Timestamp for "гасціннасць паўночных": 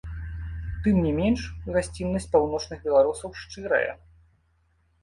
1.75-2.79